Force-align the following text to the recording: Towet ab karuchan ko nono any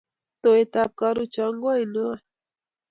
Towet 0.41 0.73
ab 0.81 0.91
karuchan 0.99 1.53
ko 1.63 1.69
nono 1.77 2.05
any 2.15 2.21